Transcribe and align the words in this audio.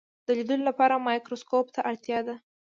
د 0.25 0.27
لیدلو 0.37 0.63
لپاره 0.69 1.03
مایکروسکوپ 1.07 1.67
ته 1.75 1.79
اړتیا 1.89 2.19
ده. 2.27 2.35